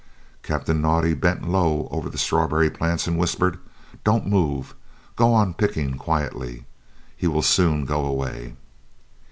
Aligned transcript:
Captain 0.41 0.81
Naudé 0.81 1.13
bent 1.13 1.47
low 1.47 1.87
over 1.91 2.09
the 2.09 2.17
strawberry 2.17 2.71
plants 2.71 3.05
and 3.05 3.19
whispered: 3.19 3.59
"Don't 4.03 4.25
move. 4.25 4.73
Go 5.15 5.31
on 5.31 5.53
picking 5.53 5.93
quietly. 5.95 6.65
He 7.15 7.27
will 7.27 7.43
soon 7.43 7.85
go 7.85 8.03
away." 8.03 8.55